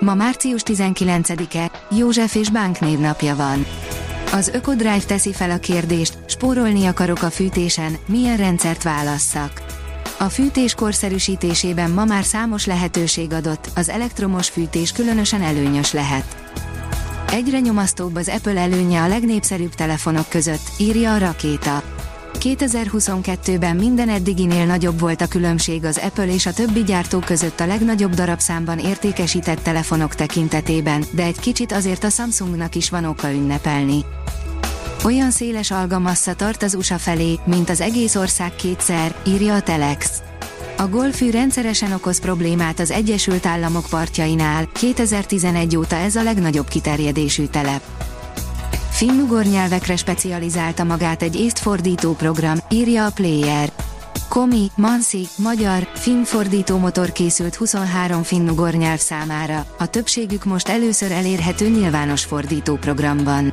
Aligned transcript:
Ma 0.00 0.14
március 0.14 0.62
19-e, 0.64 1.70
József 1.90 2.34
és 2.34 2.50
Bánk 2.50 2.80
névnapja 2.80 3.36
van. 3.36 3.66
Az 4.32 4.48
Ökodrive 4.48 5.02
teszi 5.06 5.32
fel 5.32 5.50
a 5.50 5.58
kérdést, 5.58 6.18
spórolni 6.26 6.86
akarok 6.86 7.22
a 7.22 7.30
fűtésen, 7.30 7.96
milyen 8.06 8.36
rendszert 8.36 8.82
válasszak. 8.82 9.62
A 10.18 10.24
fűtés 10.24 10.74
korszerűsítésében 10.74 11.90
ma 11.90 12.04
már 12.04 12.24
számos 12.24 12.66
lehetőség 12.66 13.32
adott, 13.32 13.70
az 13.74 13.88
elektromos 13.88 14.48
fűtés 14.48 14.92
különösen 14.92 15.42
előnyös 15.42 15.92
lehet. 15.92 16.36
Egyre 17.30 17.58
nyomasztóbb 17.58 18.16
az 18.16 18.28
Apple 18.28 18.60
előnye 18.60 19.02
a 19.02 19.08
legnépszerűbb 19.08 19.74
telefonok 19.74 20.28
között, 20.28 20.70
írja 20.78 21.14
a 21.14 21.18
rakéta. 21.18 21.82
2022-ben 22.38 23.76
minden 23.76 24.08
eddiginél 24.08 24.66
nagyobb 24.66 25.00
volt 25.00 25.20
a 25.20 25.26
különbség 25.26 25.84
az 25.84 25.98
Apple 25.98 26.26
és 26.26 26.46
a 26.46 26.52
többi 26.52 26.82
gyártó 26.82 27.18
között 27.18 27.60
a 27.60 27.66
legnagyobb 27.66 28.14
darabszámban 28.14 28.78
értékesített 28.78 29.62
telefonok 29.62 30.14
tekintetében, 30.14 31.04
de 31.10 31.22
egy 31.22 31.40
kicsit 31.40 31.72
azért 31.72 32.04
a 32.04 32.10
Samsungnak 32.10 32.74
is 32.74 32.90
van 32.90 33.04
oka 33.04 33.32
ünnepelni. 33.32 34.04
Olyan 35.04 35.30
széles 35.30 35.70
algamassa 35.70 36.34
tart 36.34 36.62
az 36.62 36.74
USA 36.74 36.98
felé, 36.98 37.38
mint 37.44 37.70
az 37.70 37.80
egész 37.80 38.14
ország 38.14 38.54
kétszer, 38.54 39.14
írja 39.26 39.54
a 39.54 39.60
Telex. 39.60 40.22
A 40.76 40.88
golfű 40.88 41.30
rendszeresen 41.30 41.92
okoz 41.92 42.20
problémát 42.20 42.80
az 42.80 42.90
Egyesült 42.90 43.46
Államok 43.46 43.86
partjainál, 43.90 44.68
2011 44.72 45.76
óta 45.76 45.96
ez 45.96 46.16
a 46.16 46.22
legnagyobb 46.22 46.68
kiterjedésű 46.68 47.44
telep. 47.44 47.99
Finnugor 49.00 49.44
nyelvekre 49.44 49.96
specializálta 49.96 50.84
magát 50.84 51.22
egy 51.22 51.36
észt 51.36 51.58
fordító 51.58 52.12
program, 52.12 52.58
írja 52.70 53.06
a 53.06 53.10
Player. 53.10 53.72
Komi, 54.28 54.70
Mansi, 54.76 55.28
magyar, 55.36 55.88
finn 55.94 56.22
fordító 56.22 56.78
motor 56.78 57.12
készült 57.12 57.54
23 57.54 58.22
finnugor 58.22 58.72
nyelv 58.72 58.98
számára, 58.98 59.66
a 59.78 59.86
többségük 59.86 60.44
most 60.44 60.68
először 60.68 61.12
elérhető 61.12 61.68
nyilvános 61.68 62.24
fordító 62.24 62.76
programban. 62.76 63.52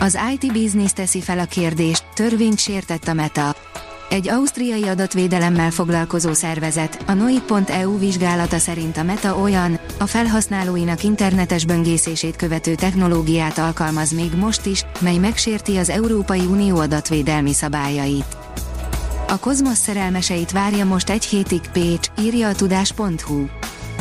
Az 0.00 0.18
IT 0.32 0.52
Business 0.52 0.92
teszi 0.92 1.20
fel 1.20 1.38
a 1.38 1.44
kérdést, 1.44 2.04
törvényt 2.14 2.58
sértett 2.58 3.08
a 3.08 3.12
Meta. 3.12 3.69
Egy 4.10 4.28
ausztriai 4.28 4.88
adatvédelemmel 4.88 5.70
foglalkozó 5.70 6.32
szervezet, 6.32 7.02
a 7.06 7.12
Noi.eu 7.12 7.98
vizsgálata 7.98 8.58
szerint 8.58 8.96
a 8.96 9.02
Meta 9.02 9.36
olyan, 9.36 9.80
a 9.98 10.06
felhasználóinak 10.06 11.02
internetes 11.02 11.64
böngészését 11.64 12.36
követő 12.36 12.74
technológiát 12.74 13.58
alkalmaz 13.58 14.10
még 14.12 14.32
most 14.34 14.66
is, 14.66 14.84
mely 15.00 15.16
megsérti 15.16 15.76
az 15.76 15.88
Európai 15.88 16.40
Unió 16.40 16.76
adatvédelmi 16.76 17.52
szabályait. 17.52 18.36
A 19.28 19.38
kozmosz 19.38 19.78
szerelmeseit 19.78 20.50
várja 20.50 20.84
most 20.84 21.10
egy 21.10 21.24
hétig 21.24 21.60
Pécs, 21.72 22.08
írja 22.20 22.48
a 22.48 22.54
tudás.hu. 22.54 23.44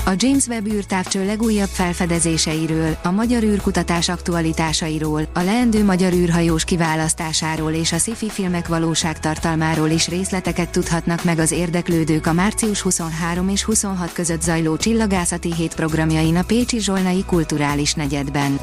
A 0.06 0.14
James 0.16 0.48
Webb 0.48 0.68
űrtávcső 0.68 1.26
legújabb 1.26 1.68
felfedezéseiről, 1.68 2.98
a 3.04 3.12
magyar 3.12 3.44
űrkutatás 3.44 4.10
aktualitásairól, 4.10 5.22
a 5.34 5.42
leendő 5.42 5.84
magyar 5.84 6.14
űrhajós 6.14 6.64
kiválasztásáról 6.64 7.72
és 7.72 7.92
a 7.92 7.98
sci-fi 7.98 8.30
filmek 8.30 8.68
valóságtartalmáról 8.68 9.90
is 9.90 10.08
részleteket 10.08 10.70
tudhatnak 10.70 11.24
meg 11.24 11.40
az 11.40 11.52
érdeklődők 11.52 12.28
a 12.28 12.34
március 12.34 12.82
23 12.82 13.50
és 13.50 13.64
26 13.64 14.14
között 14.14 14.42
zajló 14.42 14.78
csillagászati 14.78 15.54
hét 15.54 15.76
programjain 15.76 16.36
a 16.36 16.44
Pécsi 16.44 16.80
Zsolnai 16.80 17.24
Kulturális 17.26 17.94
Negyedben. 17.94 18.60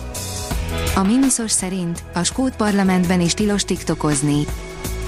A 0.95 1.03
Minusos 1.03 1.51
szerint 1.51 2.03
a 2.15 2.23
Skót 2.23 2.57
parlamentben 2.57 3.21
is 3.21 3.35
tilos 3.35 3.65
tiktokozni. 3.65 4.47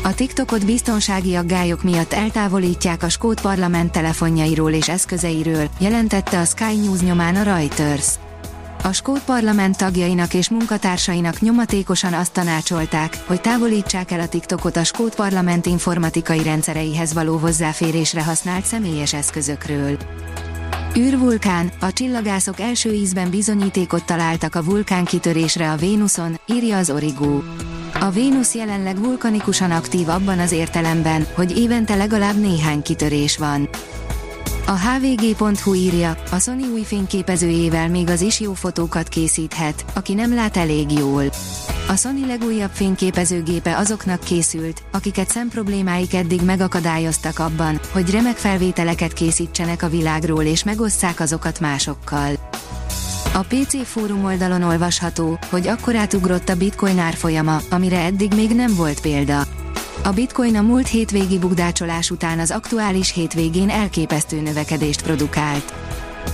A 0.08 0.14
TikTokot 0.14 0.64
biztonsági 0.64 1.34
aggályok 1.34 1.82
miatt 1.82 2.12
eltávolítják 2.12 3.02
a 3.02 3.08
Skót 3.08 3.41
parlament 3.41 3.92
telefonjairól 3.92 4.72
és 4.72 4.88
eszközeiről, 4.88 5.69
jelentette 5.78 6.38
a 6.38 6.44
Sky 6.44 6.76
News 6.76 7.00
nyomán 7.00 7.36
a 7.36 7.42
Reuters. 7.42 8.14
A 8.82 8.92
Skót 8.92 9.24
parlament 9.24 9.76
tagjainak 9.76 10.34
és 10.34 10.48
munkatársainak 10.48 11.41
nyomatékosan 11.41 12.12
azt 12.12 12.32
tanácsolták, 12.32 13.19
hogy 13.26 13.41
távolítsák 13.41 14.10
el 14.10 14.20
a 14.20 14.28
TikTokot 14.28 14.76
a 14.76 14.84
Skót 14.84 15.14
parlament 15.14 15.66
informatikai 15.66 16.42
rendszereihez 16.42 17.12
való 17.12 17.36
hozzáférésre 17.36 18.25
használt 18.25 18.64
személyes 18.64 19.14
eszközökről. 19.14 19.96
űrvulkán, 20.96 21.70
a 21.80 21.92
csillagászok 21.92 22.60
első 22.60 22.92
ízben 22.92 23.30
bizonyítékot 23.30 24.04
találtak 24.04 24.54
a 24.54 24.64
vulkán 24.64 25.04
kitörésre 25.04 25.70
a 25.70 25.76
Vénuszon, 25.76 26.40
írja 26.46 26.76
az 26.76 26.90
Origo. 26.90 27.40
A 28.00 28.10
Vénusz 28.10 28.54
jelenleg 28.54 28.98
vulkanikusan 28.98 29.70
aktív 29.70 30.09
abban 30.09 30.38
az 30.38 30.53
értelemben, 30.53 31.26
hogy 31.34 31.59
évente 31.59 31.94
legalább 31.94 32.41
néhány 32.41 32.82
kitörés 32.82 33.36
van. 33.36 33.69
A 34.66 34.78
hvg.hu 34.78 35.75
írja, 35.75 36.16
a 36.31 36.38
Sony 36.38 36.64
új 36.72 36.82
fényképezőjével 36.82 37.88
még 37.88 38.08
az 38.08 38.20
is 38.20 38.41
jó 38.41 38.53
fotókat 38.53 39.08
készíthet, 39.08 39.84
aki 39.94 40.14
nem 40.14 40.34
lát 40.34 40.56
elég 40.56 40.92
jól. 40.92 41.25
A 41.88 41.97
Sony 41.97 42.26
legújabb 42.26 42.70
fényképezőgépe 42.72 43.76
azoknak 43.76 44.20
készült, 44.20 44.82
akiket 44.92 45.28
szemproblémáik 45.28 46.14
eddig 46.14 46.42
megakadályoztak 46.42 47.38
abban, 47.38 47.81
hogy 47.92 48.10
remek 48.10 48.37
felvételeket 48.37 49.12
készítsenek 49.12 49.82
a 49.82 49.88
világról 49.88 50.44
és 50.44 50.64
megosszák 50.64 51.20
azokat 51.20 51.60
másokkal. 51.60 52.31
A 53.34 53.44
PC 53.48 53.86
fórum 53.86 54.24
oldalon 54.24 54.62
olvasható, 54.62 55.38
hogy 55.50 55.68
akkor 55.68 55.96
átugrott 55.96 56.48
a 56.48 56.56
bitcoin 56.56 56.98
árfolyama, 56.98 57.60
amire 57.70 57.98
eddig 57.98 58.32
még 58.34 58.54
nem 58.54 58.74
volt 58.74 59.00
példa. 59.00 59.40
A 60.04 60.10
bitcoin 60.10 60.56
a 60.56 60.62
múlt 60.62 60.88
hétvégi 60.88 61.38
bugdácsolás 61.38 62.10
után 62.10 62.38
az 62.38 62.50
aktuális 62.50 63.12
hétvégén 63.12 63.70
elképesztő 63.70 64.40
növekedést 64.40 65.02
produkált. 65.02 65.74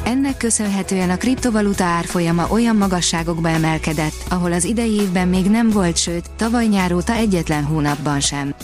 Ennek 0.04 0.36
köszönhetően 0.36 1.10
a 1.10 1.16
kriptovaluta 1.16 1.84
árfolyama 1.84 2.46
olyan 2.50 2.76
magasságokba 2.76 3.48
emelkedett, 3.48 4.24
ahol 4.28 4.52
az 4.52 4.64
idei 4.64 4.94
évben 4.94 5.28
még 5.28 5.50
nem 5.50 5.70
volt, 5.70 5.96
sőt, 5.96 6.30
tavaly 6.36 6.66
nyáróta 6.66 7.12
egyetlen 7.12 7.64
hónapban 7.64 8.20
sem. 8.20 8.54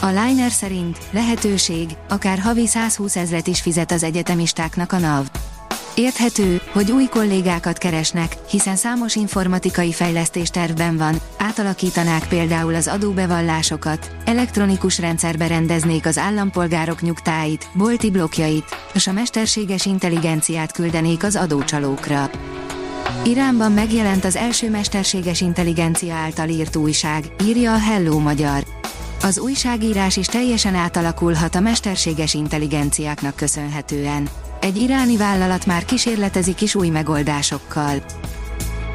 A 0.00 0.06
Liner 0.06 0.50
szerint 0.50 0.98
lehetőség, 1.10 1.96
akár 2.08 2.38
havi 2.38 2.66
120 2.66 3.16
ezret 3.16 3.46
is 3.46 3.60
fizet 3.60 3.92
az 3.92 4.02
egyetemistáknak 4.02 4.92
a 4.92 4.98
NAV. 4.98 5.30
Érthető, 5.94 6.60
hogy 6.72 6.92
új 6.92 7.04
kollégákat 7.04 7.78
keresnek, 7.78 8.36
hiszen 8.50 8.76
számos 8.76 9.14
informatikai 9.14 9.92
fejlesztés 9.92 10.48
tervben 10.48 10.96
van, 10.96 11.20
átalakítanák 11.38 12.28
például 12.28 12.74
az 12.74 12.88
adóbevallásokat, 12.88 14.10
elektronikus 14.24 14.98
rendszerbe 14.98 15.46
rendeznék 15.46 16.06
az 16.06 16.18
állampolgárok 16.18 17.00
nyugtáit, 17.00 17.68
bolti 17.74 18.10
blokkjait, 18.10 18.64
és 18.94 19.06
a 19.06 19.12
mesterséges 19.12 19.86
intelligenciát 19.86 20.72
küldenék 20.72 21.24
az 21.24 21.36
adócsalókra. 21.36 22.30
Iránban 23.24 23.72
megjelent 23.72 24.24
az 24.24 24.36
első 24.36 24.70
mesterséges 24.70 25.40
intelligencia 25.40 26.14
által 26.14 26.48
írt 26.48 26.76
újság, 26.76 27.24
írja 27.44 27.72
a 27.72 27.78
Hello 27.78 28.18
Magyar. 28.18 28.64
Az 29.24 29.38
újságírás 29.38 30.16
is 30.16 30.26
teljesen 30.26 30.74
átalakulhat 30.74 31.54
a 31.54 31.60
mesterséges 31.60 32.34
intelligenciáknak 32.34 33.36
köszönhetően. 33.36 34.28
Egy 34.60 34.76
iráni 34.76 35.16
vállalat 35.16 35.66
már 35.66 35.84
kísérletezik 35.84 36.60
is 36.60 36.74
új 36.74 36.88
megoldásokkal. 36.88 38.02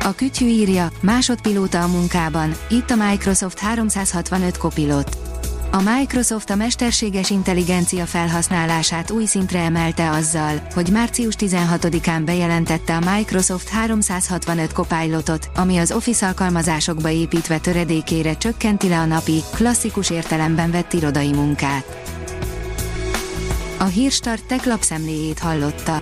A 0.04 0.16
kütyű 0.16 0.46
írja, 0.46 0.92
másodpilóta 1.02 1.82
a 1.82 1.88
munkában, 1.88 2.56
itt 2.70 2.90
a 2.90 2.96
Microsoft 2.96 3.60
365 3.60 4.58
Copilot. 4.58 5.29
A 5.72 5.82
Microsoft 5.82 6.50
a 6.50 6.56
mesterséges 6.56 7.30
intelligencia 7.30 8.06
felhasználását 8.06 9.12
új 9.12 9.26
szintre 9.26 9.60
emelte 9.60 10.10
azzal, 10.10 10.62
hogy 10.74 10.90
március 10.92 11.34
16-án 11.38 12.22
bejelentette 12.26 12.96
a 12.96 13.16
Microsoft 13.16 13.70
365 13.70 14.74
Copilotot, 14.74 15.50
ami 15.56 15.78
az 15.78 15.92
Office 15.92 16.28
alkalmazásokba 16.28 17.10
építve 17.10 17.60
töredékére 17.60 18.38
csökkenti 18.38 18.90
le 18.90 19.00
a 19.00 19.06
napi, 19.06 19.42
klasszikus 19.56 20.10
értelemben 20.10 20.72
vett 20.72 20.94
irodai 20.94 21.32
munkát. 21.34 21.86
A 23.78 23.86
Hírstart 23.86 24.46
tech 24.46 24.68
lapszemléjét 24.68 25.40
hallotta. 25.40 26.02